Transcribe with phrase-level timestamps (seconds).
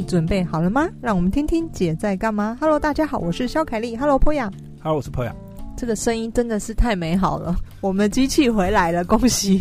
[0.00, 0.88] 你准备好了吗？
[1.02, 2.56] 让我们听听姐在干嘛。
[2.58, 3.94] Hello，大家好，我是肖凯丽。
[3.94, 4.50] Hello，Poya。
[4.82, 5.30] Hello，我是 Poya。
[5.76, 9.60] 这个声音真的是太美好了，我们机器回来了，恭喜！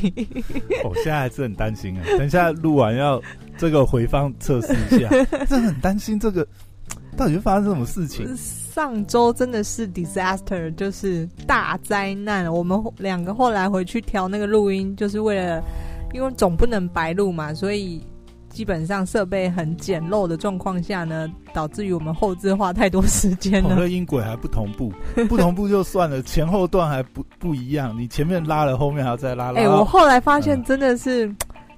[0.86, 3.22] 我、 哦、现在还是很担心啊，等一下录完要
[3.58, 5.10] 这个回放测试一下，
[5.46, 6.48] 真的很担心这个
[7.18, 8.34] 到底会发生什么事情。
[8.38, 12.50] 上周真的是 disaster，就是大灾难。
[12.50, 15.62] 我们两个后来回去调那个录音，就是为了，
[16.14, 18.02] 因为总不能白录嘛，所以。
[18.50, 23.70] 基本上设备很简陋的状况下呢，导致于我们后置花太多时间了。
[23.70, 24.92] 我的音轨还不同步，
[25.30, 27.98] 不同步就算了，前后段还不不一样。
[27.98, 29.54] 你前面拉了，后面还要再拉。
[29.54, 31.28] 哎、欸，我后来发现真的是，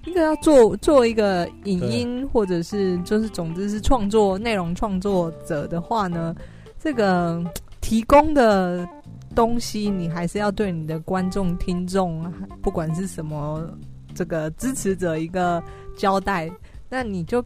[0.06, 6.34] 应该要做做一个影音，或者是就是总之是创作内容创作者的话呢，
[6.80, 7.44] 这个
[7.82, 8.88] 提供的
[9.36, 12.26] 东西，你还是要对你的观众、听众，
[12.62, 13.68] 不管是什么。
[14.14, 15.62] 这个支持者一个
[15.96, 16.52] 交代，
[16.90, 17.44] 那你就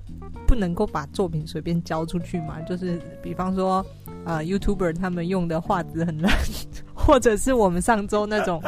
[0.48, 2.60] 不能够把作品随便交出去嘛？
[2.62, 3.86] 就是比方说，
[4.26, 6.32] 呃，YouTuber 他们用的画质很烂，
[6.94, 8.62] 或者是我们上周那种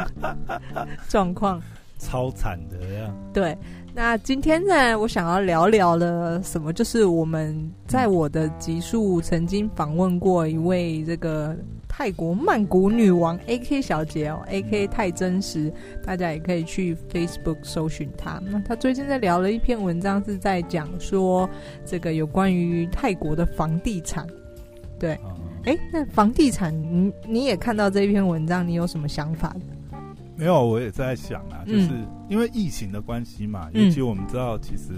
[1.10, 1.62] 状况，
[2.00, 3.14] 超惨的呀。
[3.34, 3.58] 对，
[3.94, 6.72] 那今天呢，我想要聊聊的什么？
[6.74, 11.56] 就是我们在我的集数曾经访问过一位这个。
[11.98, 15.74] 泰国曼谷女王 AK 小姐哦，AK 太真实，
[16.06, 18.40] 大家也可以去 Facebook 搜寻她。
[18.52, 21.50] 那她最近在聊了一篇文章，是在讲说
[21.84, 24.28] 这个有关于泰国的房地产。
[25.00, 25.14] 对，
[25.64, 29.56] 哎、欸，那房地产，你你也看到这一篇文章，你有什么想法？
[30.36, 31.90] 没有，我也在想啊，就是
[32.30, 34.94] 因为疫情的关系嘛，尤其我们知道，其实。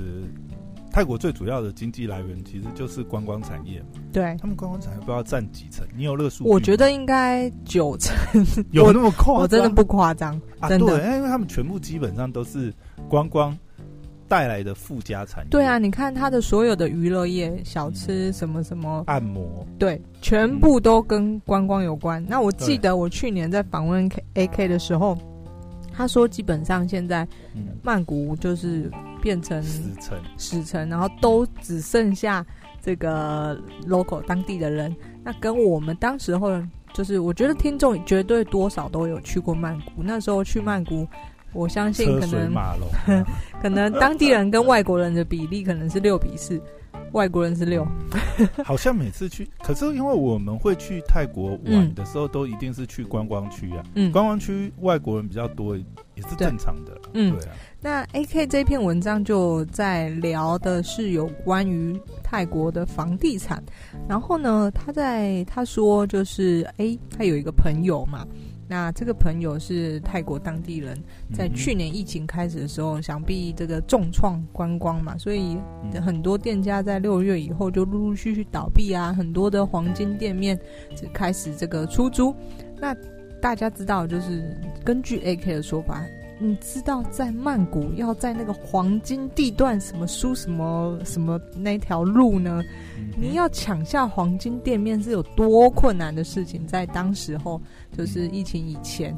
[0.91, 5.85] 泰国最主要的经济来源其实就是观光产业嘛，对，他们观光产业不知道占几成？
[5.95, 6.49] 你有那个数据？
[6.49, 8.15] 我觉得应该九成，
[8.71, 9.41] 有那么夸张？
[9.41, 12.73] 我真的不夸张，真的，啊，因为他们全部基本上都是
[13.07, 13.55] 观光
[14.27, 15.49] 带来的附加产业。
[15.49, 22.23] 对啊，你看他的所有的娱乐业、小吃什么什么、按摩，对，全部都跟观光有关。
[22.27, 25.17] 那我记得我去年在访问 AK 的时候。
[25.91, 27.27] 他说：“基本上现在，
[27.83, 28.89] 曼谷就是
[29.21, 32.45] 变成死城，死城，然后都只剩下
[32.81, 34.95] 这个 local 当地的人。
[35.23, 36.61] 那跟我们当时候，
[36.93, 40.01] 就是我觉得听众绝对多少都有去过曼谷。
[40.03, 41.07] 那时候去曼谷，
[41.53, 42.53] 我相信可能
[43.61, 46.61] 可能当地人跟外国人的比例可能是六比四。”
[47.13, 47.87] 外国人是六，
[48.63, 53.83] 好像每次去，可是因为我们会去泰国玩的时候，都一定是去观光区啊。
[53.95, 56.95] 嗯，观光区外国人比较多，也是正常的。
[57.15, 57.51] 嗯，对啊。
[57.81, 63.63] 那 AK 这篇文章就在聊的是有关于泰国的房地产，
[64.07, 68.27] 然后呢，他在他说就是，哎，他有一个朋友嘛。
[68.67, 71.01] 那这个朋友是泰国当地人，
[71.33, 75.57] 在去年疫情开始的时候，想必这个重创观光嘛，所以
[76.05, 80.59] 很多店家在六月以后就陆陆续续倒闭啊，很多的黄金店面
[80.95, 82.35] 就开始这个出租。
[82.77, 82.95] 那
[83.41, 86.05] 大家知道，就是根据 AK 的说法。
[86.41, 92.63] 你知道在曼谷要在那个黄金地段什么输什么什么那条路呢？
[93.17, 96.65] 你要抢下黄金店面是有多困难的事情？
[96.65, 97.61] 在当时候
[97.95, 99.13] 就是疫情以前，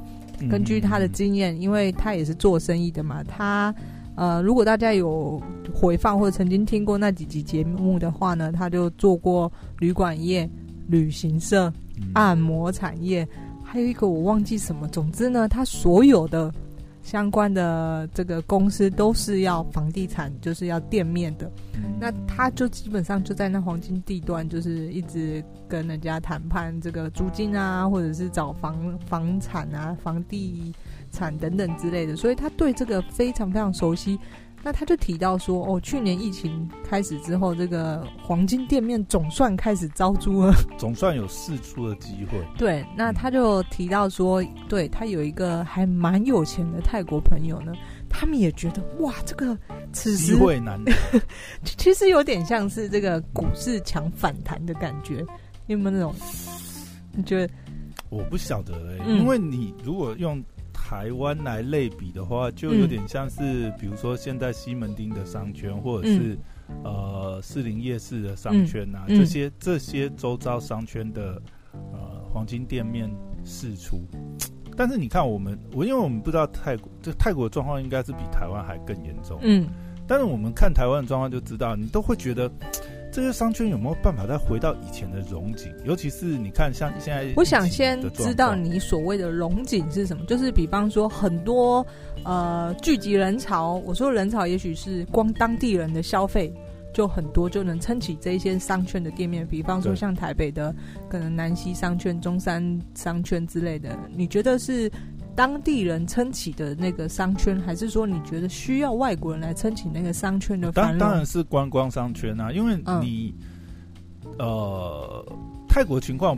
[0.49, 3.73] 根据他的经验，因为他也是做生意的嘛，他
[4.15, 5.39] 呃，如果大家有
[5.71, 10.49] 回放或者曾经听过那几集节目的话呢，他就做过旅馆业、
[10.87, 11.71] 旅行社、
[12.13, 13.27] 按摩产业，
[13.63, 14.87] 还有一个我忘记什么。
[14.87, 16.51] 总之呢，他所有的。
[17.03, 21.51] 相关的这个公司都是要房地产，就是要店面的。
[21.99, 30.73] 那他就基本上就在那黄金地段，就是一直跟人家谈判这个租金啊，或者是找房房产啊、房地
[31.11, 32.15] 产等等之类的。
[32.15, 34.19] 所以他对这个非常非常熟悉。
[34.63, 42.39] 那他就提到说，哦，去年疫情开始之后，这个黄金店面总算开始招租了， 总算有试出的机会。
[42.57, 47.73] 对，那他就提到说，对，他有一个还蛮有钱的泰国朋友呢，
[48.07, 49.57] 他们也觉得哇，这个
[49.91, 50.91] 此时机会难得，
[51.65, 55.25] 其实有点像是这个股市强反弹的感觉，
[55.67, 56.13] 有没有那种？
[57.13, 57.53] 你觉得？
[58.09, 60.43] 我不晓得哎、欸，嗯、因为你如果用。
[60.91, 71.41] 台湾来类比的话，就有点像是，嗯、比如说现在西门町的商圈，或者是、嗯、呃士林夜市的商圈啊，嗯、这些这些周遭商圈的
[71.93, 73.09] 呃黄金店面
[73.45, 74.01] 释出。
[74.75, 79.39] 但是你看我们，我因为我们不知道泰国，这泰国的状况应该是比台湾还更严重。
[79.43, 79.65] 嗯，
[80.05, 82.51] 但是我们看台湾的状况就知道，你都会觉得。
[83.11, 85.69] 这些商圈有没有办法再回到以前的荣景？
[85.83, 90.25] 尤其是你看，像现在，我想先知道你所谓的荣景是什么？
[90.25, 91.85] 就是比方说很多
[92.23, 96.53] 呃聚集人潮，我说人潮也许是光当地人的消费
[96.93, 100.73] 就很多就能撑起这一些商圈的店面，比方说像台北的
[101.09, 104.89] 可能南西商圈、中山商圈之类的，你觉得是
[105.41, 110.99] 当地人撑起的那个商圈，还是说你觉得需要外国人来撑起那个商圈的繁荣？
[110.99, 113.33] 当当然是观光商圈啊，因为你、
[114.23, 115.25] 嗯、呃
[115.67, 116.37] 泰国情况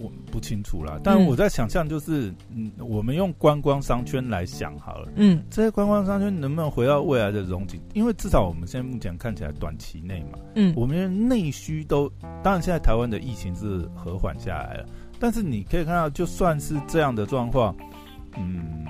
[0.00, 0.08] 我。
[0.30, 7.80] 不清楚啦，但我在想象，就是嗯，我们用观光商圈来想好了，嗯，这些观光商圈能不能回到未来的荣景？
[7.92, 12.10] 因为至少我们现在目前看起来，短期内嘛，嗯，我们的内需都，
[12.42, 14.86] 当然现在台湾的疫情是和缓下来了，
[15.20, 17.72] 但是你可以看到，就算是这样的状况，
[18.36, 18.86] 嗯，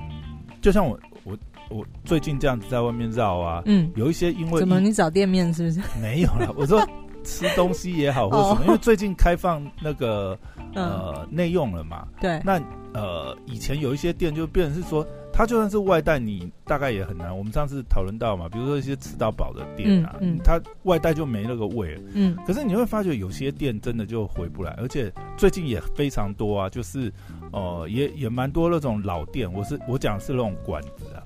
[0.61, 1.37] 就像我我
[1.71, 5.81] 我最近这样子在外面绕啊，嗯，有一些因为怎么你找店面是不是？
[6.01, 6.81] 没有了，我说
[7.23, 10.39] 吃东西也好或者什么，因为最近开放那个。
[10.77, 12.05] 呃，内用了嘛？
[12.21, 12.41] 对。
[12.45, 12.61] 那
[12.93, 15.07] 呃，以前有一些店就变成是说，
[15.37, 17.37] 它就算是外带，你大概也很难。
[17.37, 22.03] 我们上次讨论到嘛，比如说一些吃到饱的店啊，嗯，嗯，它外带就没那个味了。
[22.15, 22.37] 嗯。
[22.47, 27.13] 可是你会发觉有些店真的就回不来，而且最近也非常多啊，就是
[27.51, 29.53] 呃，也也蛮多那种老店。
[29.53, 31.25] 我是我讲的是那种馆子啊。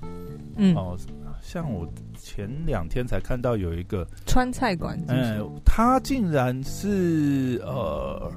[0.57, 0.75] 嗯。
[0.75, 0.97] 哦，
[1.39, 8.31] 像我前两天才看到有一个川菜馆子，嗯，它竟然是呃。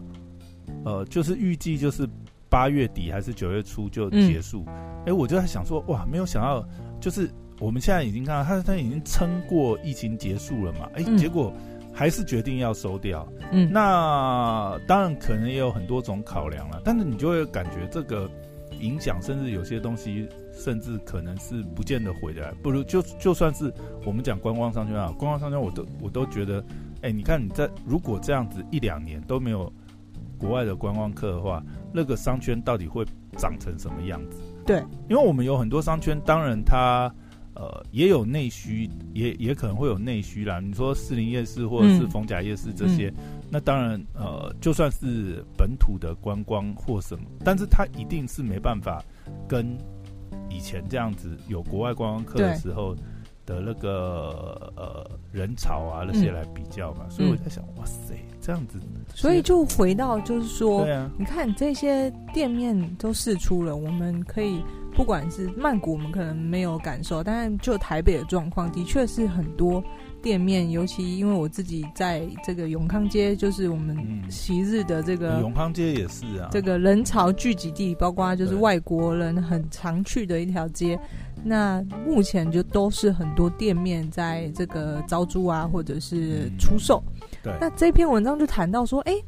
[0.85, 2.09] 呃，就是预计就是
[2.53, 4.67] 八月底还是九月初就结束。
[5.07, 6.63] 哎、我就在想说，哇，没有想到，
[7.01, 10.87] 就是我们现在已经看到他，他已经撑过疫情结束了嘛。
[10.95, 11.51] 哎、结果
[11.95, 13.27] 还是决定要收掉。
[13.53, 18.31] 嗯，那当然可能也有很多种考量了，但是你就会感觉这个
[18.81, 22.53] 影响，甚至有些东西，甚至可能是不见得回来。
[22.63, 23.73] 不如就就算是
[24.05, 26.61] 我们讲观光商圈啊，观光商圈，我都我都觉得，
[26.97, 29.73] 哎、欸，你看你在如果这样子一两年都没有。
[30.43, 31.62] 国外的观光客的话，
[31.94, 33.06] 那个商圈到底会
[33.39, 34.41] 长成什么样子？
[34.67, 37.09] 对，因为我们有很多商圈，当然它
[37.55, 40.59] 呃也有内需，也也可能会有内需啦。
[40.59, 49.00] 你说士林夜市或者是逢甲夜市这些，嗯、那当然呃就算是本土的观光或什么，但是它一定是没办法
[49.47, 49.79] 跟
[50.50, 52.97] 以前这样子有国外观光客的时候。
[53.44, 58.79] 的那个呃人潮啊那些来比较嘛，嗯、所以我在想，哇塞，这样子，
[59.15, 64.61] 所以就回到就是说，对啊，你看这些店面都试出了，我们可以
[64.94, 69.83] 不管是曼谷，我们可能没有感受，但是就台北的状况，的确是很多
[70.21, 73.97] 店面，尤其因为我自己在这个永康街，就是我们
[74.29, 80.99] 昔日的这个、嗯、永康街也是啊，这个人潮聚集地，包括就是外国人很常去的一条街。
[81.44, 87.03] 那目前就都是很多店面在这个招租啊，或者是出售。
[87.21, 87.53] 嗯、对。
[87.61, 89.25] 那这篇文章就谈到说，哎、欸，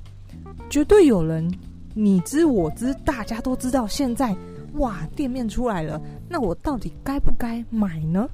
[0.71, 1.51] 绝对有人
[1.95, 3.87] 你知我知，大家都知道。
[3.87, 4.35] 现在
[4.75, 8.29] 哇，店面出来了，那我到底该不该买呢？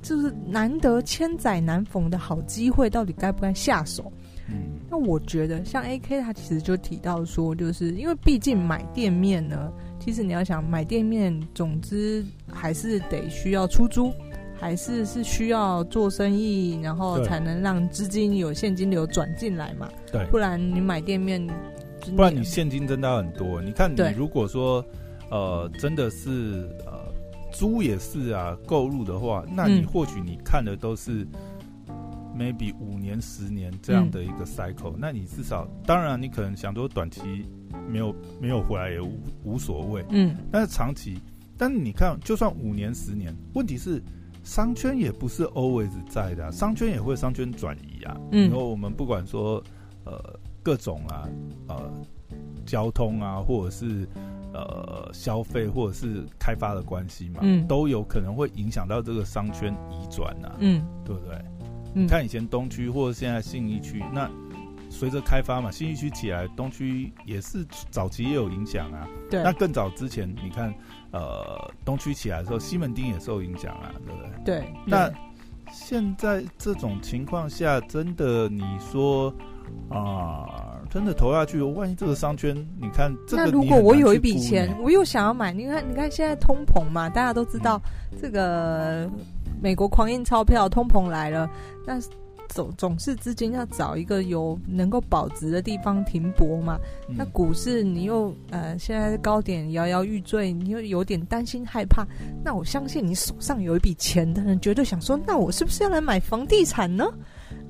[0.00, 4.10] 就是难得千载难逢的好机会，到底该不该下手？
[4.48, 4.80] 嗯。
[4.90, 9.72] 那我觉得，像 AK 他其实就提到说，就是因为毕竟买店面呢。
[10.00, 14.12] 其实你要想买店面，总之还是得需要出租，
[14.62, 19.88] 还是是需要做生意，然后才能让资金有现金流转进来嘛。
[20.12, 21.44] 对，不然你买店面，
[22.14, 23.60] 不然你现金增到很多。
[23.60, 24.84] 你看，你如果说
[25.32, 27.12] 呃真的是呃
[27.52, 31.26] 租也是啊购入的话，那你或许你看的都是
[32.38, 37.20] maybe 五年、十年这样的一个 cycle，嗯，那你至少当然你可能想说短期。
[37.88, 41.18] 没有没有回来也无无所谓，嗯，但是长期，
[41.56, 44.00] 但是你看，就算五年十年，问题是
[44.42, 49.62] 商圈也不是 always 在的，啊，商圈也会商圈转移啊，嗯，然后我们不管说
[50.04, 51.28] 呃各种啊
[51.68, 51.92] 呃
[52.66, 54.06] 交通啊，或者是
[54.52, 61.34] 呃消费或者是开发的关系嘛，嗯，都有可能会影响到这个商圈移转啊，嗯，对不对？
[61.94, 64.30] 嗯，你看以前东区或者现在信义区那。
[64.92, 69.08] 随着开发嘛，新一区起来，东区也是早期也有影响啊。
[69.30, 69.42] 对。
[69.42, 70.72] 那更早之前，你看，
[71.12, 74.30] 呃，东区起来的时候，西门町也受影响啊，对不对？
[74.44, 74.60] 对。
[74.60, 75.10] 对那
[75.72, 79.30] 现在这种情况下，真的你说
[79.88, 87.80] 啊、呃，真的投下去，万一这个商圈，你看这个，那如果我有一笔钱，我又想要买，你看，你看现在通膨嘛，大家都知道，
[88.12, 89.10] 嗯、这个
[89.62, 91.50] 美国狂印钞票，通膨来了，
[91.86, 91.98] 那。
[92.52, 96.78] 总总是资金要找一个有能够保值的地方停泊嘛。
[97.08, 102.06] 嗯、那股市你又呃现在高点摇摇欲坠，你又有点担心害怕。
[102.44, 107.06] 那我相信你手上有一笔钱的人绝对想说，那我是不是要来买房地产呢？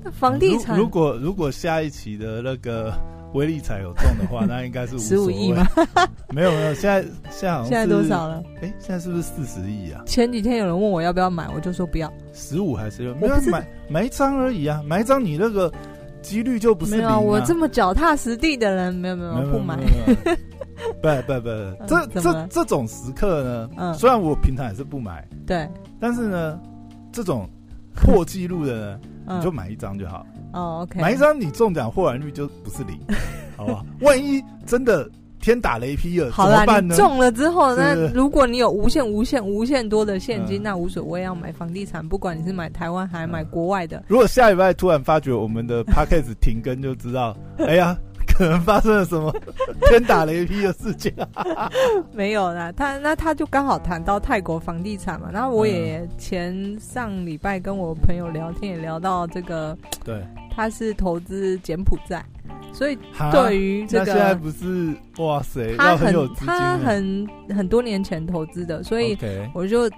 [0.03, 2.93] 那房地产、如果如果下一期的那个
[3.33, 5.65] 威力彩有中的话， 那应该是十五亿吗？
[6.33, 8.43] 没有没有，现在现在好现在多少了？
[8.61, 10.01] 哎，现在是不是四十亿啊？
[10.05, 12.11] 前几天有人问我要不要买，我就说不要。
[12.33, 13.13] 十五还是有？
[13.15, 15.71] 没有买买一张而已啊，买一张你那个
[16.21, 17.17] 几率就不是零啊。
[17.17, 19.77] 没有，我这么脚踏实地的人，没有没有不买。
[21.01, 23.43] 不不 不，这这这种时刻
[23.77, 26.59] 呢，虽然我平常也是不买，对，但是呢，
[27.11, 27.47] 这种
[27.95, 30.25] 破纪录的呢，你就买一张就好。
[30.53, 32.97] 哦，OK，买一张你中奖获然率就不是零，
[33.57, 33.85] 好不好？
[34.01, 35.09] 万一真的
[35.41, 44.03] 天打雷劈了，好啦，你中了之后，那如果你有无限、无限、无限多的现金，那无所谓，要买房地产，不管你是买台湾还是买国外的。
[44.07, 47.97] 如果下礼拜突然发觉我们的 Podcast 停更，就知道， 哎呀。
[48.35, 49.31] 可能发生了什么
[49.91, 51.13] 天打雷劈的事情？
[52.11, 55.29] 没有啦，他那他就刚好谈到泰国房地产嘛。
[55.31, 60.19] 然后我也前上礼拜跟我朋友聊天，也聊到这个，对，
[60.55, 62.23] 他是投资柬埔寨，
[62.71, 62.97] 所以
[63.31, 69.17] 对于这个现在不是哇塞，他很他很很多年前投资的，所以
[69.53, 69.89] 我就。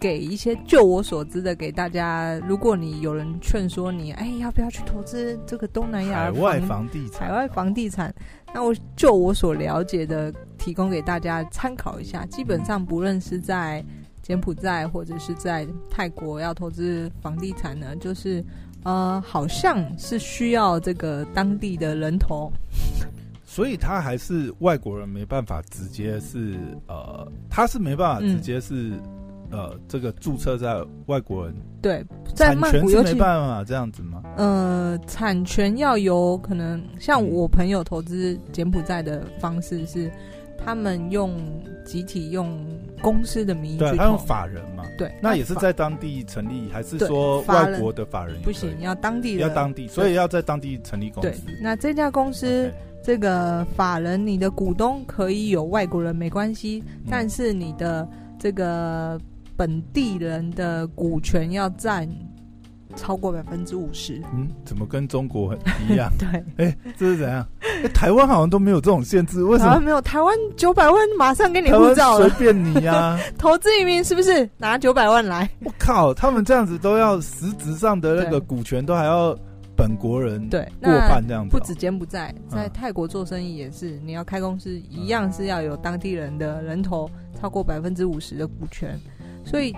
[0.00, 7.26] 给一些就我所知的给大家，如果你有人劝说你，哎，要不要去投资这个东南亚海外房地产？
[7.26, 8.14] 海外房地产，
[8.54, 12.24] 那我就我所了解的，提供给大家参考一下。
[12.26, 13.84] 基本上，不论是在
[14.22, 18.40] 柬埔寨或者是在泰国要投资房地产呢，就是
[18.84, 22.52] 呃，好像是需要这个当地的人头，
[23.44, 28.90] 所以他还是外国人没办法直接是呃，他是没办法直接是。
[28.90, 29.02] 嗯
[29.50, 32.04] 呃，这个注册在外国人对，
[32.34, 34.22] 在曼谷是没办法这样子吗？
[34.36, 40.12] 呃，产权要由可能像我朋友投资柬埔寨的方式是，
[40.68, 41.34] 他们用
[41.82, 42.62] 集体用
[43.00, 48.78] 公司的名义，对，他用法人嘛，对，那也是在当地成立，还是说外国的法人不行？
[48.80, 51.30] 要当地的，要当地，所以要在当地成立公司。
[51.30, 52.70] 对，那这家公司
[53.02, 58.06] 这个法人，你的股东可以有外国人没关系，但是你的
[58.38, 59.18] 这个。
[59.56, 62.08] 本地人的股权要占
[62.96, 64.22] 超过百分之五十。
[64.32, 65.54] 嗯，怎么跟中国
[65.88, 66.10] 一样？
[66.18, 66.26] 对，
[66.56, 67.46] 哎、欸，这是怎样？
[67.60, 69.80] 哎、欸，台湾好像都没有这种限制，为什么？
[69.80, 73.20] 没有，台湾九百万马上给你护照了，随便你呀、啊。
[73.38, 75.48] 投资移民是不是拿九百万来？
[75.64, 79.36] 我靠，他们这样子都要实质上的那个股权都还要
[79.76, 81.56] 本国人对过半这样子。
[81.56, 87.08] 不止柬埔寨，在泰国做生意也是，嗯、你要开公司一样是要有当地人的人头
[87.40, 88.98] 超过百分之五十的股权。
[89.44, 89.74] 所以，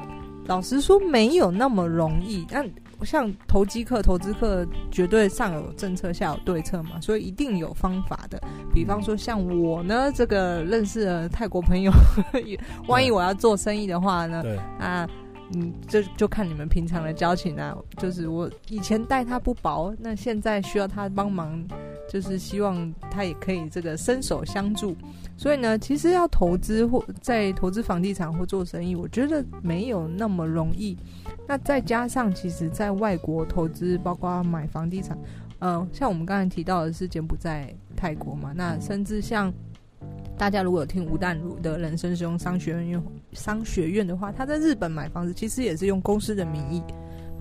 [0.47, 2.45] 老实说，没有那么容易。
[2.51, 2.67] 但
[3.05, 8.41] 像投机客、投资客，绝对上有政策，下有对策嘛，所以一定有方法的。
[8.73, 11.93] 比方说，像我呢，这个认识的泰国朋友，
[12.87, 15.09] 万一我要做生意的话呢，对啊，
[15.55, 17.77] 嗯，就就看你们平常的交情啊。
[17.99, 21.63] 就是我以前待他不薄，那现在需要他帮忙，
[22.09, 24.97] 就是希望他也可以这个伸手相助。
[25.41, 30.95] 所以呢，其实要投资或在投资房地产或做生意，我觉得没有那么容易。
[31.49, 35.17] 那再加上，其实在外国投资，包括买房地产，
[35.59, 39.51] 呃，像我们刚才提到的是柬埔寨、泰国嘛，那甚至像
[40.37, 46.83] 大家如果有听吴淡如的人生是用商学院商学院的话，他在日本买房子，其实也是用公司的名义。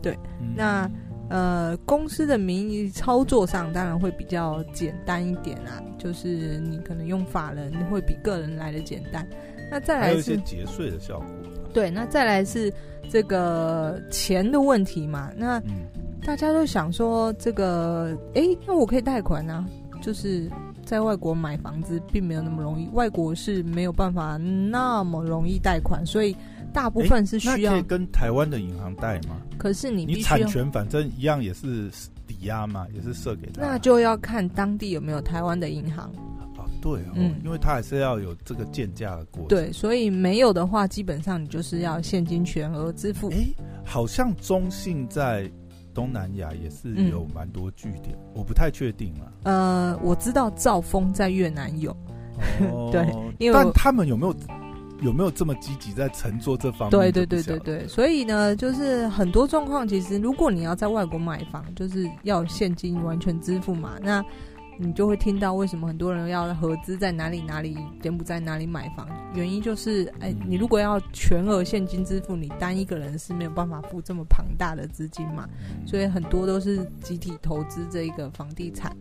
[0.02, 0.18] 对，
[0.56, 0.90] 那。
[1.30, 9.28] 呃，公司的名义操作上当然会比较简单一点啊，就是你可能用法人会比个人来的简单。
[9.70, 11.28] 那再来是还有一些节税的效果。
[11.72, 12.74] 对，那再来是
[13.12, 15.32] 这个钱的问题嘛。
[15.38, 15.62] 那
[16.26, 19.64] 大家都想说这个，哎、欸，那我可以贷款啊，
[20.02, 20.50] 就是
[20.84, 26.36] 在外国买房子并没有那么容易，外国是没有办法那么容易贷款，所以。
[26.74, 29.42] 大部分是需要，可以跟台湾的银行贷吗？
[29.58, 31.90] 可是你你产权反正一样也是
[32.26, 33.62] 抵押嘛，也是设给他。
[33.62, 36.10] 那就要看当地有没有台湾的银行。
[36.58, 39.48] 哦，对哦，嗯，因为他还是要有这个建价的过程。
[39.50, 43.30] 对，所以没有的话，基本上你就是要现金全额支付。
[43.32, 43.48] 哎，
[43.84, 45.52] 好像中信在
[45.94, 49.34] 东南亚也是有蛮多据点，嗯，我不太确定了。
[49.44, 51.92] 呃，我知道兆丰在越南有，
[52.72, 53.06] 哦， 对，
[53.40, 54.34] 因为但他们有没有？
[55.02, 56.92] 有没有这么积极在乘坐这方面？
[56.92, 64.24] 对对对对对，所以呢，就是很多状况，其实如果你要在外国买房，就是要现金完全支付嘛，那。
[64.82, 69.06] 你就会听到为什么很多人要合资在哪里哪里，柬埔寨哪里买房，
[69.36, 75.46] 原因就是，哎，你如果要全额现金支付，你单一个人是没有办法付这么庞大的资金嘛，
[75.86, 78.96] 所以很多都是集体投资这一个房地产。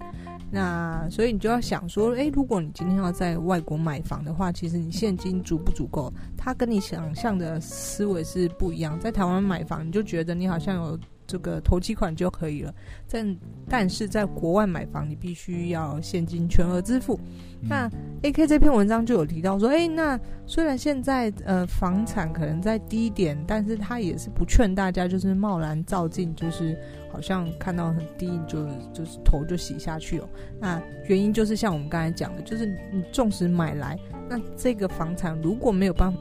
[0.50, 6.12] 那所以你就要想说，哎，如果你今天要在外国买房的话，其实你现金足不足够？
[6.36, 8.98] 它跟你想象的思维是不一样。
[8.98, 12.74] 在台湾买房，你就觉得你好像有这个投期款就可以了。
[13.08, 13.36] 但
[13.68, 17.20] 但是在国外买房，你必须要现金全额支付。
[17.60, 17.90] 嗯、那
[18.22, 26.76] AK 这篇文章就有提到说，哎、欸，那虽然现在呃房产可能在低点，但是他也是不劝大家就是贸然造进，就是
[27.12, 30.28] 好像看到很低就就是头就洗下去哦。
[30.58, 36.18] 那原因就是像我们刚才讲的，就是你纵使买来，那这个房产如果没有办法。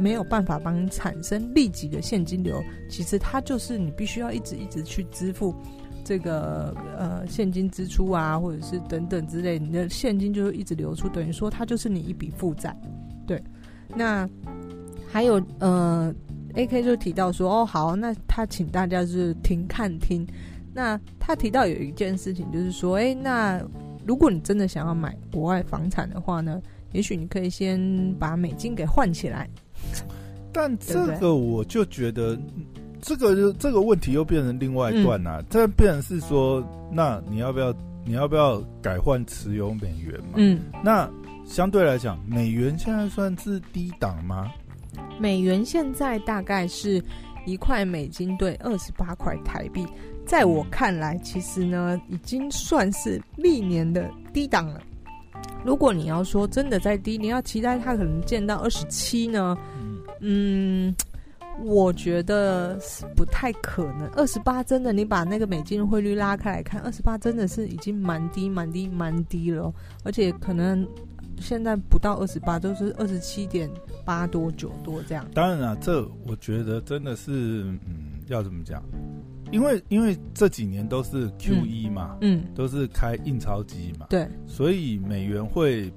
[0.00, 5.54] 没有办法帮你产生立即的现金流，其实它就是你必须要一直一直去支付
[6.04, 12.74] 这个呃现金支出啊，或者是等等之类，你的现金就会一直流出，等于说它就是你一笔负债。
[13.26, 13.40] 对，
[13.94, 14.28] 那
[15.06, 16.12] 还有呃
[16.54, 20.26] ，AK 就提到说哦好，那他请大家就是听看听。
[20.72, 23.60] 那他提到有一件事情就是说，哎，那
[24.06, 26.60] 如果你真的想要买国外房产的话呢，
[26.92, 29.48] 也许你可以先把美金给换起来。
[30.52, 32.38] 但这个我就觉得，
[33.00, 35.42] 这个就这个问题又变成另外一段啊。
[35.48, 37.72] 这、嗯、变成是说，那你要不要
[38.04, 40.34] 你要不要改换持有美元嘛？
[40.36, 41.08] 嗯，那
[41.44, 44.50] 相对来讲，美元现在算是低档吗？
[45.20, 47.02] 美元现在大概是
[47.46, 49.86] 一块美金兑二十八块台币，
[50.26, 54.80] 在我看来，其实呢，已经算是历年的低档了。
[55.64, 59.56] 如果你要说真的再低，你要期待它可能见到二十七呢？
[60.20, 60.94] 嗯，
[61.62, 64.06] 我觉得是不太可能。
[64.16, 69.72] 二十八真的，你把那个美金汇率拉开来看，二十八真的是已经蛮低、蛮低、蛮低了。
[70.04, 70.86] 而且可能
[71.38, 73.70] 现在不到二十八，都是二十七点
[74.04, 75.26] 八多、九多这样。
[75.34, 78.82] 当然了，这我觉得真的是，嗯，要怎么讲？
[79.52, 85.92] 因为因为这几年都是 QE 嘛，嗯，嗯，都是开印钞机嘛，对，所以美元会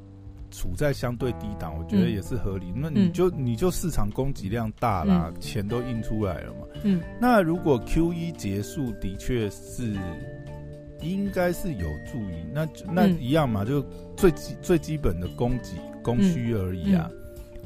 [0.50, 2.66] 处在相对低档，我觉得也是合理。
[2.76, 9.96] 嗯、那你就你就市场供给量大啦，嗯、钱都印出来了嘛，嗯，那如果 QE 结束，的确是
[11.02, 15.70] 应该是有助于，那那一样嘛，就最基最基本的供给
[16.02, 17.10] 供需而已啊。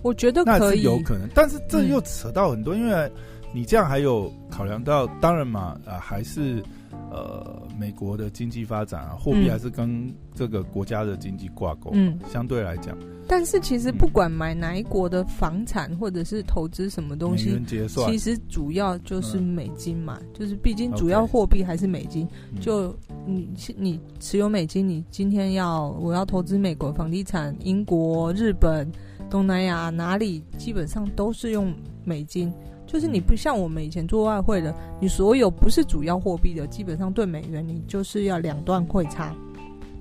[0.02, 3.12] 我觉得可以，有可能，但是这又扯到很多，因为。
[3.58, 6.64] 你这样还有考量到，当然嘛，啊，还是
[7.10, 11.90] 呃，美国的经济发展啊，货币还是跟这个国家的经济挂钩。
[11.96, 12.96] 嗯，相对来讲，
[13.28, 17.60] 但是其实不管买哪一国的房产或者是投资什么东西，
[18.06, 22.28] 其实主要就是美金嘛，嗯、就是毕竟主要货币还是美金。
[22.62, 28.88] 就你你持有美金，你今天要我要投资美国房地产，英国、日本、
[29.32, 31.74] 东南亚哪里，基本上都是用
[32.06, 32.54] 美金。
[32.88, 39.36] 就是你不像我们以前做外汇的，你所有不是主要货币的，基本上兑美元你就是要两段汇差。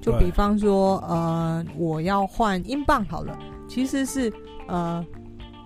[0.01, 3.37] 就比方说，呃，我要换英镑好了，
[3.69, 4.33] 其实是
[4.69, 5.05] 呃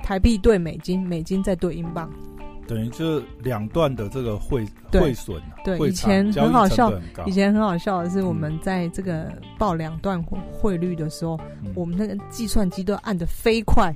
[0.03, 2.11] 台币兑美金，美金再兑英镑。
[2.71, 6.93] 等于就是两段的这个汇汇损，对，以前很好笑，
[7.27, 9.29] 以前很好笑的是，我们在这个
[9.59, 13.93] 报两段汇率的时候，嗯、我们那个计算机都按的飞快，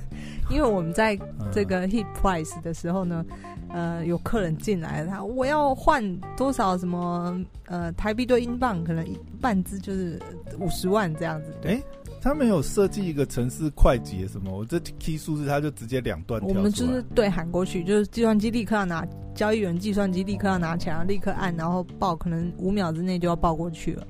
[0.48, 1.18] 因为我们在
[1.52, 3.22] 这个 hit price 的时候呢，
[3.68, 6.02] 呃，有客人进来，他我要换
[6.34, 10.18] 多少什么呃台币兑英镑，可能一半支就是
[10.58, 11.72] 五十万这样子，对。
[11.72, 11.82] 欸
[12.24, 16.40] 他没有设计一个城市快捷什么，我这 key 数字他就直接两段。
[16.42, 24.06] 我们就是对喊过去，就是计算机立刻要拿，交易员计算机立刻要拿起来，立刻按，然后报，可能五秒之内就要报过去了。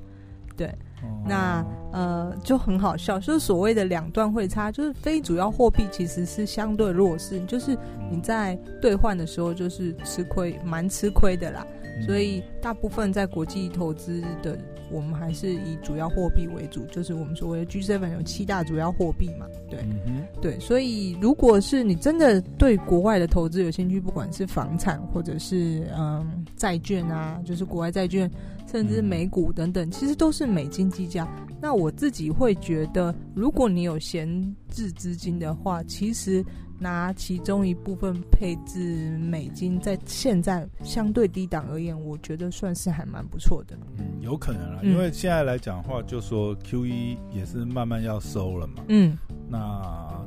[0.56, 0.68] 对，
[1.02, 7.76] 哦、那呃就很好笑，就是所谓的两段汇差，就是非主要货币其实是相对弱势，就是
[8.12, 11.66] 你在兑换的时候就是吃亏，蛮吃亏的啦。
[12.06, 14.56] 所以大部分在国际投资的。
[14.90, 28.30] 我们还是以主要货币为主，就是我们所谓的 G7 有七大主要货币嘛，对，嗯、对，所以如果是你真的对国外的投资有兴趣，不管是房产或者是嗯债券啊，就是国外债券，
[28.74, 31.28] 甚至美股等等，其实都是美金计价。
[31.62, 34.26] 那我自己会觉得，如果你有闲
[34.68, 36.44] 置资金的话，其实。
[36.76, 43.78] 拿其中一部分配置美金，在现在相对低档而言，我觉得算是还蛮不错的。
[43.96, 48.82] 嗯，有可能啊，因为现在来讲的话，就说 QE 也是慢慢要收了嘛。
[48.88, 49.16] 嗯，
[49.48, 50.26] 那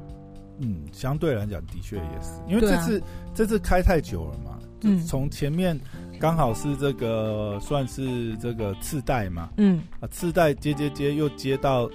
[0.59, 3.05] 嗯，相对来讲的确也是，因为这次、啊、
[3.35, 4.57] 这次开太久了嘛。
[4.83, 5.77] 嗯，从前面
[6.19, 9.49] 刚好是这个算是这个次贷嘛。
[9.57, 11.89] 嗯啊，次贷接接接又接到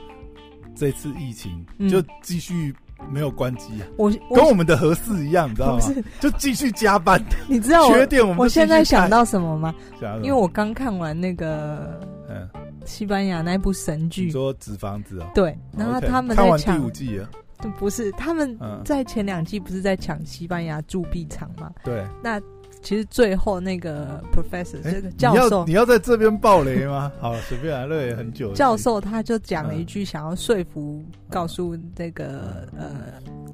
[0.75, 2.75] 这次疫情，嗯、就继续。
[3.11, 5.85] 没有关机啊，我，我跟我们的合适一样，你知道吗？
[6.21, 7.21] 就继续加班。
[7.51, 9.75] 你知道缺点我们我现在想到什么吗？
[10.23, 12.49] 因为我刚看完那个嗯
[12.85, 15.27] 西班牙那部神剧，说纸房子哦。
[15.35, 17.29] 对，然后他们看完第五季了。
[17.77, 21.73] 不是，他们在前两季不是在抢西班牙铸币厂吗？
[21.83, 22.41] 对，那
[22.83, 27.13] 其实最后那个 professor、欸、这个教授，你要你要在这边爆雷吗？
[27.21, 28.53] 好，随便来，乐也很久。
[28.55, 32.91] 教授他就讲了一句，想要说服、嗯、告诉这个呃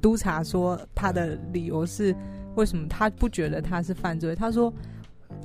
[0.01, 2.13] 督察说他的理由是
[2.55, 4.35] 为什么他不觉得他是犯罪。
[4.35, 4.73] 他说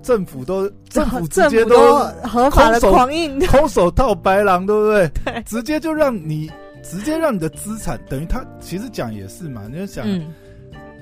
[0.02, 5.08] 政府都 政府直接都，都合法的狂印 空手套白狼，对不对？
[5.24, 6.50] 对，直接就让你
[6.82, 10.32] 直接让你的资产等于他其实讲也是嘛，你就想、嗯、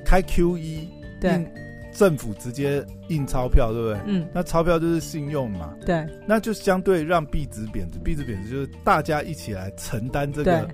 [0.04, 0.88] 开 QE
[1.20, 1.46] 对。
[1.92, 4.00] 政府直接印钞票，对不对？
[4.06, 5.72] 嗯，那钞票就是信用嘛。
[5.84, 10.68] 对，那就相对让币值贬值，币值贬值就是大家一起来承担这个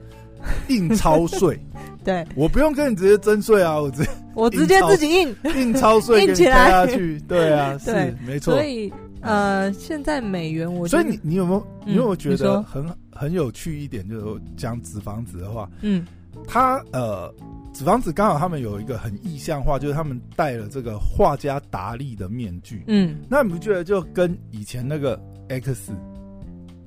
[0.69, 1.59] 印钞税。
[2.05, 7.21] 对，我不用跟你直接征税啊，我直接 我直接自己印印钞税印起来下去。
[7.29, 8.55] 对啊， 是没错。
[8.55, 14.09] 所以呃，现在美元我所以你你有没有你有没有觉得很很有趣一点？
[14.09, 16.07] 就是讲纸房子的话，嗯，
[16.47, 17.35] 他呃。
[17.79, 22.83] 纸房子刚好他们有一个很意象化，就是他们戴了这个画家达利的面具。
[22.89, 25.17] 嗯，那你不觉得就跟以前那个
[25.49, 25.93] X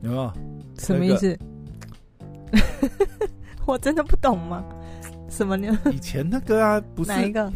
[0.01, 0.33] 有没有？
[0.77, 1.39] 什么意思？
[2.51, 3.07] 那个、
[3.65, 4.65] 我真的不懂吗？
[5.29, 5.79] 什么呢？
[5.93, 7.49] 以前那个啊，不是哪一个？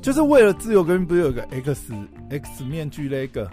[0.00, 1.92] 就是为了自由革命，不是有个 X
[2.30, 3.50] X 面具那个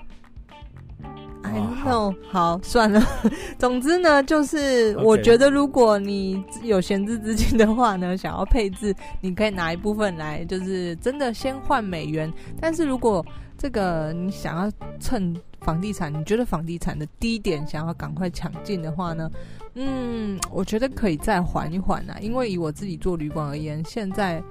[1.55, 3.01] ？I don't know，好，算了。
[3.57, 12.31] 总之呢，就是我觉得，如果你有闲置资金的话呢，想要配置，你可以拿一部分来，就是真的先换美元。
[12.59, 13.25] 但是如果
[13.57, 19.31] 这个你想要趁房地产，你觉得房地产的低点想要赶快抢进的话呢，
[19.75, 22.17] 嗯，我觉得可以再缓一缓啊。
[22.19, 24.43] 因为以我自己做旅馆而言，现在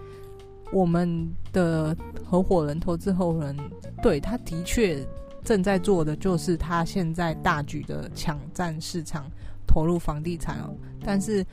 [0.73, 3.57] 我们的合伙人、投资合伙人，
[4.03, 5.07] 对，他的确。
[5.45, 9.31] 正在做的就是他现在大举的抢占市场，
[9.67, 10.75] 投入房地产哦。
[11.05, 11.45] 但是，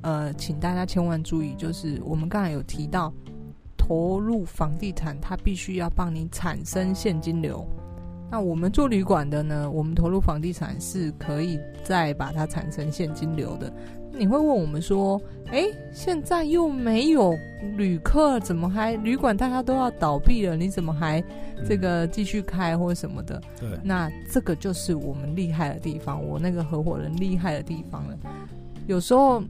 [0.00, 3.12] 呃，请大家千万注意，就是我们刚才有提到，
[3.76, 7.66] 投入房地产，它必须要帮你产生现金流。
[8.30, 13.72] 那我们做旅馆的呢，我们投入房地产是可以再把它产生现金流的。
[14.16, 17.34] 你会问我们说，哎，现在又没有
[17.76, 20.56] 旅客，怎么还旅馆大家都要倒闭了？
[20.56, 21.22] 你怎么还
[21.68, 23.40] 这个继续开或什么的？
[23.58, 28.16] 对，那这个就是我们厉害的地方，我那个合伙人厉害的地方了。
[28.86, 29.42] 有时候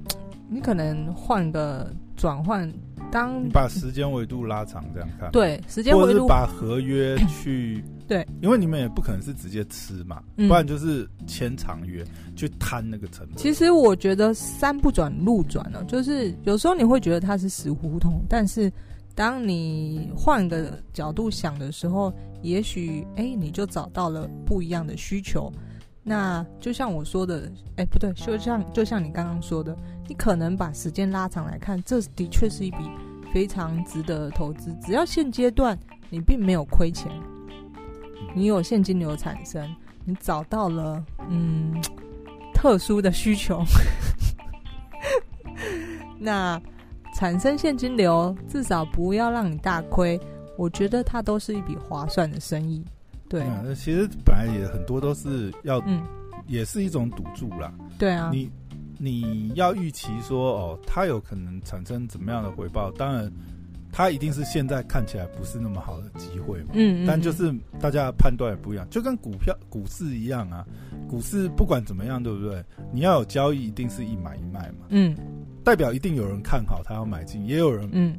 [0.49, 2.71] 你可能换个转换。
[3.11, 12.05] 当你把时间维度拉长，这样看，对时间维度，把合约去对，因为你们也不可能是直接吃嘛，嗯、不然就是签长约
[12.37, 13.37] 去摊那个成本。
[13.37, 18.71] 其实我觉得山不转路转了，就是有时候你会觉得它是死胡同，但是
[19.15, 22.13] 当你换个角度想的时候，
[22.43, 25.51] 也许哎、欸，你就找到了不一样的需求。
[26.07, 29.75] 那就像我说的，哎、欸，不对，就像就像你刚刚说的，
[30.07, 32.79] 你可能把时间拉长来看，这的确是一笔
[33.33, 34.71] 非常值得的投资。
[34.83, 35.79] 只要现阶段
[36.11, 37.11] 你并没有亏钱，
[38.35, 41.81] 你有现金流产生，你找到了嗯
[42.53, 43.63] 特殊的需求，
[46.19, 46.61] 那
[47.15, 50.19] 产生现金流至少不要让你大亏，
[50.57, 52.85] 我觉得它都是一笔划算的生意。
[53.29, 56.03] 对，那、嗯、其实本来也很多都是要，嗯，
[56.47, 57.73] 也是一种赌注啦。
[57.99, 58.51] 对啊，你
[58.99, 62.91] 你要预期说哦，它有可能产生怎么样的回报？
[62.93, 63.33] 当然，
[63.97, 66.71] 它一定是现在看起来不是那么好的机会嘛。
[66.73, 70.67] 嗯，嗯，但就是大家的判断也不一样，就跟股票、股市一样啊。
[71.09, 72.61] 股市不管怎么样，对不对？
[72.93, 74.87] 你要有交易，一定是一买一卖嘛。
[74.89, 75.17] 嗯，
[75.63, 78.19] 代表一定有人看好，他要买进，也有人嗯。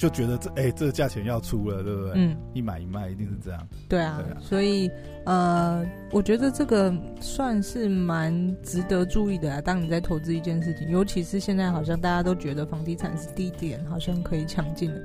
[0.00, 2.12] 就觉得这哎、欸，这个价钱要出了，对不对？
[2.14, 3.68] 嗯，一买一卖一定是这样。
[3.86, 4.90] 对啊，对啊，所以
[5.26, 8.32] 呃，我觉得这个算是蛮
[8.62, 9.60] 值得注意的啊。
[9.60, 15.02] 当你在投资一件事情，尤其是现在好像大家都觉得房地产是低点，好像可以抢进的。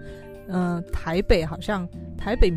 [0.48, 1.86] 呃，台北好像
[2.18, 2.50] 台北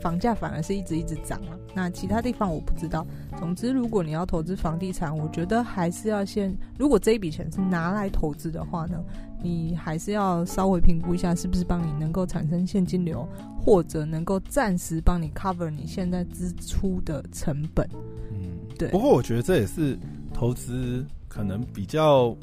[0.00, 3.06] 房价反而是一直一直涨了，那其他地方我不知道。
[3.38, 9.02] 总之，如果你要投资房地产，我觉得还是要先，如果这一笔钱是拿来投资的话呢，
[9.42, 13.26] 你还是要稍微评估一下，是不是帮你能够产生现金流，
[13.60, 17.88] 或者能够暂时帮你 cover 你现在支出的成本。
[18.30, 18.88] 嗯，对。
[18.88, 19.98] 不过我觉得这也是
[20.32, 22.34] 投资可能比较，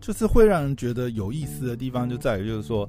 [0.00, 2.88] 就是会让人觉得有意思的地方，就在于就是说，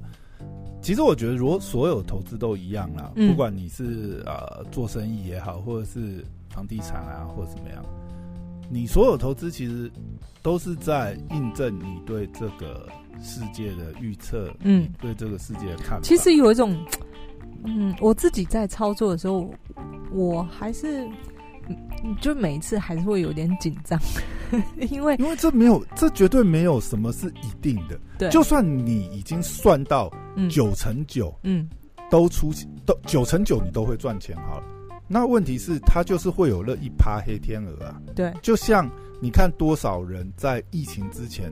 [0.80, 7.84] 其实我觉得如果所有投资都一样啦，嗯，不管你是呃做生意也好，或者是房地产啊，或者怎么样，
[8.70, 9.90] 你所有投资其实
[10.42, 12.88] 都是在印证你对这个。
[13.20, 16.72] 世界的预测，嗯，对这个世界的看法，其实有一种，
[17.64, 19.50] 嗯，我自己在操作的时候，
[20.12, 21.04] 我还是，
[22.20, 23.98] 就每一次还是会有点紧张，
[24.88, 30.08] 因为因为这没有，这绝对没有什么是一定的，对，就算你已经算到
[30.48, 31.68] 九成九，嗯，
[32.10, 32.52] 都出
[32.84, 34.64] 都九成九你都会赚钱好了。
[35.06, 38.00] 那问题是它就是会有那一趴黑天鹅啊。
[38.14, 41.50] 对，就像你看多少人在疫情之前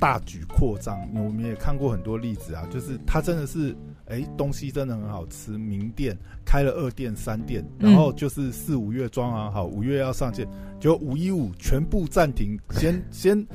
[0.00, 3.76] 大举扩张，我们也看过很多例子啊，就是他真的是。
[4.10, 10.48] 哎，东西真的很好吃，名店开了二店三店，然后就是四五月装潢好，五月要上线，
[10.80, 13.46] 就五一五全部暂停，先 先，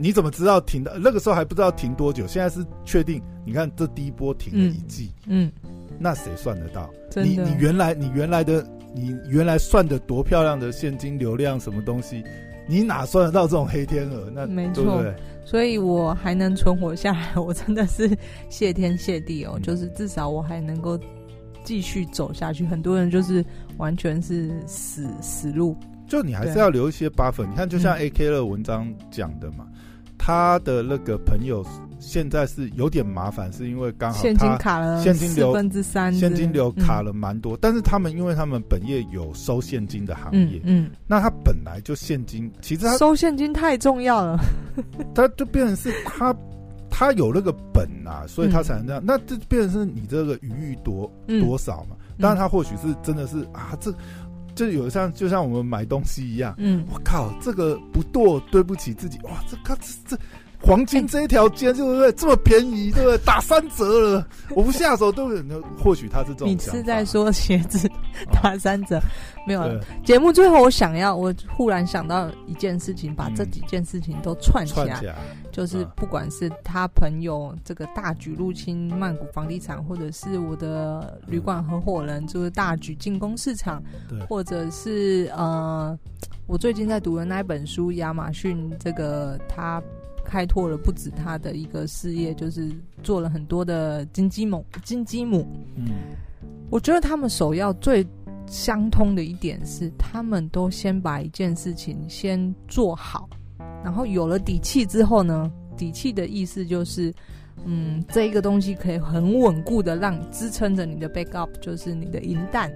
[0.00, 0.98] 你怎么知道停的？
[0.98, 3.22] 那个时候还不知道停多久，现在是确定。
[3.44, 5.50] 你看这第一波停了一季，嗯，
[5.98, 6.88] 那谁算得到？
[7.16, 12.24] 你你原来你原来的你原来算的多漂亮的现金流量什么东西？
[12.68, 14.30] 你哪算得到这种黑天鹅？
[14.32, 15.14] 那没错，对不对？
[15.44, 18.16] 所以我还能存活下来，我真的是
[18.48, 19.54] 谢天谢地哦。
[19.56, 20.98] 嗯、就是至少我还能够
[21.64, 22.64] 继续走下去。
[22.64, 23.44] 很多人就是
[23.76, 27.44] 完全是死死路，就你还是要留一些 buffer。
[27.44, 29.66] 你看，就像 AK 的文章讲的嘛。
[29.72, 29.79] 嗯
[30.30, 31.66] 他的那个朋友
[31.98, 37.58] 现在是有点麻烦，是因为刚好现金卡了现金流四分之三，现金流卡了蛮多。
[37.60, 44.38] 但是他们因为他们本业有收现金的行业，嗯，那他本来就现金，其实他收现金太重要了，
[45.16, 46.32] 他就变成是他
[46.88, 49.02] 他有那个本啊，所以他才能这样。
[49.04, 51.96] 那这变成是你这个余裕多多少嘛？
[52.20, 53.92] 当然他或许是真的是啊这。
[54.60, 60.22] 就有像就像我们买东西一样，嗯，我靠，这个不剁，对不起自己，哇，这靠这这
[60.62, 62.12] 黄金这一条街，对不对？
[62.12, 63.18] 这么便宜，对不对？
[63.18, 65.42] 打三折了， 我不下手，对不对？
[65.42, 66.48] 那或许他是这种。
[66.48, 67.90] 你是在说鞋子
[68.32, 69.00] 打三折？
[69.46, 69.82] 没有了。
[70.04, 75.00] 节目最后，我想要，我忽然想到一件事情，把这几件事情都串起来。
[75.50, 83.82] 就是不管是他朋友这个大举入侵曼谷房地产，或者是我的旅馆合伙人就是大举进攻市场，
[84.28, 85.98] 或者是呃，
[86.46, 89.82] 我最近在读的那一本书，亚马逊这个他
[90.30, 92.70] 开拓了不止他的一个事业，就是
[93.02, 95.44] 做了很多的金鸡母，金鸡母。
[95.74, 95.88] 嗯，
[96.70, 98.06] 我觉得他们首要最
[98.46, 103.28] 相通的一点是，他们都先把一件事情先做好。
[103.82, 107.12] 然后有了底气之后呢，底气的意思就是，
[107.64, 112.72] 嗯，这一个东西可以很稳固的让支撑着你的 backup，就是你的银弹，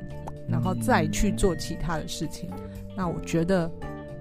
[0.48, 2.50] 然后再去做其他的事情。
[2.96, 3.70] 那我觉得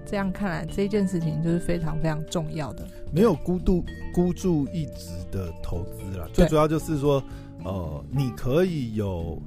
[0.06, 2.86] 这样看来，这件事情就是非常非常重要的。
[3.14, 7.22] 没有孤独孤注一掷的投资啦，最主要就是说，
[7.64, 9.40] 呃，你可以有，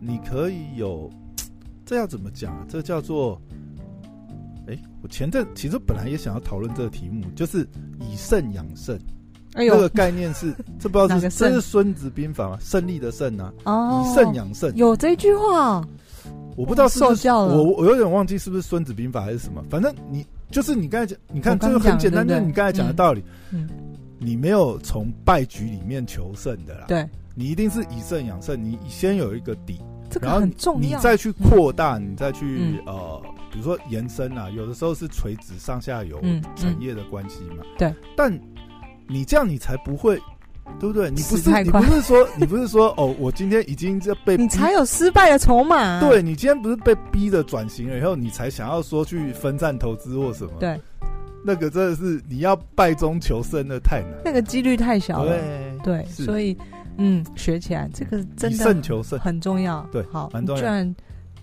[0.00, 1.10] 你可以有，
[1.84, 2.66] 这要怎么讲？
[2.68, 3.40] 这叫做。
[4.68, 8.96] 哎，我前阵其实本来也想要讨论这个题目，就是以胜养胜。
[9.54, 12.56] 哎呦，这个概念是， 这不知道是这是《孙子兵法》吗？
[12.60, 14.72] 胜利的胜啊，哦，以胜养胜。
[14.76, 15.84] 有这句话，
[16.56, 19.60] 我不知道是不是我我有点忘记是不是《孙子兵法》还是什么。
[19.68, 23.22] 反正你就是你刚才讲，你看这个很简单，就是你刚才讲的道理。
[23.52, 23.68] 嗯，
[24.18, 26.84] 你没有从败局里面求胜的啦。
[26.88, 33.22] 对，你一定是以胜养胜，你先有一个底，这个很重要，然后你再去扩大，你再去呃。
[33.52, 36.22] 比如说延伸啊，有的时候是垂直上下游
[36.54, 37.64] 产业的关系嘛。
[37.76, 37.92] 对。
[38.16, 38.32] 但
[39.08, 40.22] 你这样你才不会，
[40.78, 41.10] 对不对？
[41.10, 46.00] 你不是 你不是说你不是说哦，我今天已经这被你才有失败的筹码。
[46.00, 50.52] 对，你今天不是被逼的转型了以后，你才想要说去分散投资或什么？
[50.60, 50.80] 对。
[51.42, 55.34] 那个真的是你要败中求胜，的太难，那个几率太小了。
[55.82, 56.54] 对对，所以
[56.98, 59.80] 嗯，学起来这个真的胜求胜很重要。
[59.90, 60.62] 对，好，蛮重要。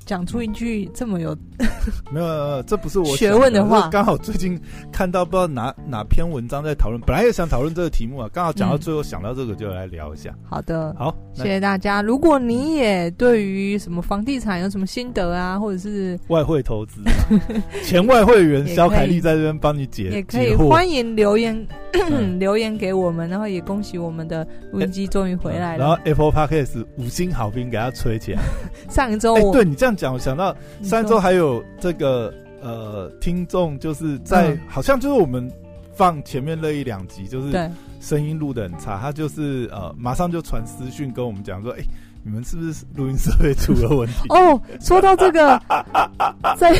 [0.07, 1.37] 讲出一句这么有
[2.11, 3.89] 没有，这不是我学问的话。
[3.89, 4.59] 刚好最近
[4.91, 10.29] 看到不知道哪哪篇文章在讨论，本来也想讨论这个题目啊，刚好讲到最后想到这个就来聊一下。
[10.29, 12.01] 嗯、好的，好，谢谢大家。
[12.01, 17.11] 如果你也对于什么房地产有什么心得啊，或者是外汇投资、啊，
[17.83, 21.67] 前外汇员肖凯丽在这边帮你解，也可以欢迎留言
[22.39, 25.83] 留言给我们，然后也恭喜我们的录音机终于回来了。
[25.83, 28.41] 然后 Apple Podcast 五星好评给他吹起来。
[28.89, 29.96] 上一周我对你这样。
[29.97, 35.51] 讲，我想到上周还有这个呃听众，就是在、嗯、好像就是我们
[35.93, 41.87] 放前面那一两集，就是声音录的很差，他就是呃马上就传私讯跟我们讲说，哎、欸，
[42.23, 44.27] 你们是不是录音设备出了问题？
[44.29, 45.59] 哦，说到这个，
[46.55, 46.73] 在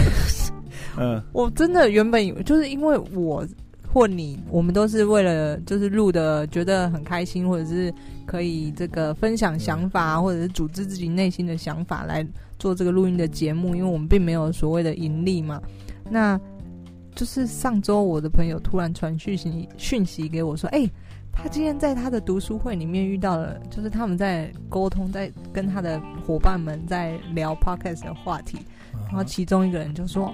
[0.97, 3.45] 嗯，我真的原本以为就是因为我
[3.97, 7.91] 或你，我们都是为了就是录的觉得很开心，或者是
[8.27, 12.25] 可以这个分享想法，嗯、或者是组织自己内心的想法来。
[12.60, 15.62] 做这个录音的节目，因为我们并没有所谓的盈利嘛。
[16.10, 16.41] 那
[17.13, 20.91] 就是上周我的朋友突然传讯息讯息给我说：“哎、欸，
[21.31, 28.57] 他今天在他的读书会里面遇到了，就是他们在沟通，在跟他的伙伴们在聊 podcast 的话题。
[29.05, 30.33] 然后其中一个人就说，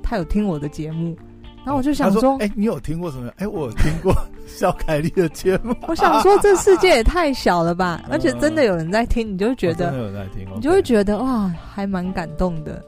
[0.00, 1.16] 他有听我的节目，
[1.64, 3.28] 然后我就想说，哎、欸，你有听过什么？
[3.30, 4.14] 哎、欸，我有听过
[4.46, 5.74] 肖凯丽的节目。
[5.88, 8.02] 我想说，这世界也太小了吧！
[8.10, 12.84] 而且真的有人在听，你就会觉得，真的有人在听，你就会觉得哇，还蛮感动的。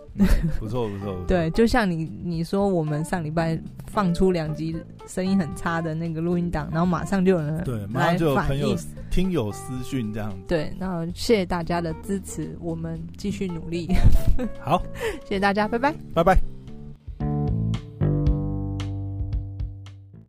[0.59, 1.15] 不错，不错。
[1.27, 4.75] 对，就像你你说，我们上礼拜放出两集
[5.07, 8.75] 声音很差的那个录音档，然后马上就有人对，马上就有朋友
[9.11, 10.37] 听友私讯这样子。
[10.49, 13.89] 对，那谢谢大家的支持，我们继续努力。
[14.61, 14.83] 好，
[15.25, 16.56] 谢谢大家，拜拜，拜拜。